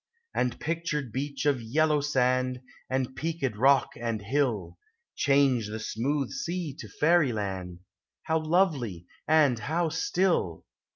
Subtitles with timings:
[0.33, 4.79] And pictured beach of yellow sand, And peaked rock and hill,
[5.15, 7.81] Change the smooth sea to fairyland;
[8.23, 10.65] How lovely and how still